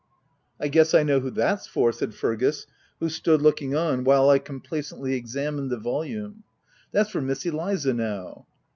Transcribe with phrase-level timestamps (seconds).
[0.59, 2.65] "I guess, I know who that's for,'' said Fergus,
[2.99, 6.43] who stood looking on while I complacently examined the volume."
[6.91, 8.47] That's for Miss Eliza, now."